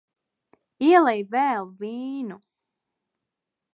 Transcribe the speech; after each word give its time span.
Ielej 0.85 1.21
vēl 1.35 1.69
vīnu. 1.83 2.41